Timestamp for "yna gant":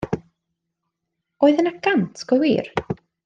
1.65-2.25